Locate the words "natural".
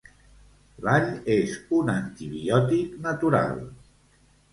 3.05-3.61